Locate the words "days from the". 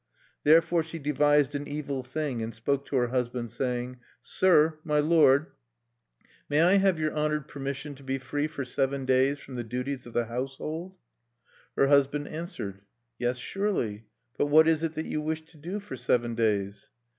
9.05-9.63